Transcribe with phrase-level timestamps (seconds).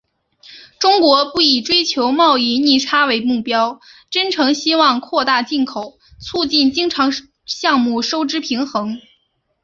[0.79, 7.11] 中国不以追求贸易逆差为目标，真诚希望扩大进口，促进经常
[7.45, 8.99] 项目收支平衡。